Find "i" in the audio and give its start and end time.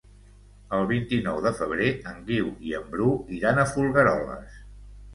2.71-2.77